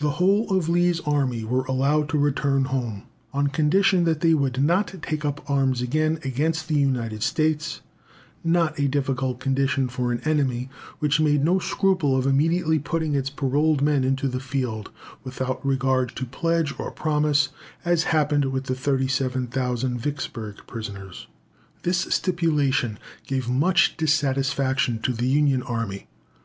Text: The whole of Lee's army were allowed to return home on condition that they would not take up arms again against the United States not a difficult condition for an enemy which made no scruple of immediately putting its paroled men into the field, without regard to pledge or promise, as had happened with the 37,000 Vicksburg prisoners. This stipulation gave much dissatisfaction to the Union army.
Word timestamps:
The 0.00 0.10
whole 0.18 0.50
of 0.50 0.68
Lee's 0.68 0.98
army 1.06 1.44
were 1.44 1.64
allowed 1.66 2.08
to 2.08 2.18
return 2.18 2.64
home 2.64 3.04
on 3.32 3.46
condition 3.46 4.02
that 4.06 4.22
they 4.22 4.34
would 4.34 4.60
not 4.60 4.92
take 5.02 5.24
up 5.24 5.48
arms 5.48 5.80
again 5.80 6.18
against 6.24 6.66
the 6.66 6.74
United 6.74 7.22
States 7.22 7.80
not 8.42 8.76
a 8.80 8.88
difficult 8.88 9.38
condition 9.38 9.88
for 9.88 10.10
an 10.10 10.18
enemy 10.24 10.68
which 10.98 11.20
made 11.20 11.44
no 11.44 11.60
scruple 11.60 12.16
of 12.16 12.26
immediately 12.26 12.80
putting 12.80 13.14
its 13.14 13.30
paroled 13.30 13.80
men 13.80 14.02
into 14.02 14.26
the 14.26 14.40
field, 14.40 14.90
without 15.22 15.64
regard 15.64 16.08
to 16.16 16.26
pledge 16.26 16.74
or 16.76 16.90
promise, 16.90 17.50
as 17.84 18.02
had 18.02 18.10
happened 18.18 18.44
with 18.46 18.64
the 18.64 18.74
37,000 18.74 19.96
Vicksburg 19.96 20.56
prisoners. 20.66 21.28
This 21.84 21.98
stipulation 21.98 22.98
gave 23.28 23.48
much 23.48 23.96
dissatisfaction 23.96 24.98
to 25.02 25.12
the 25.12 25.28
Union 25.28 25.62
army. 25.62 26.08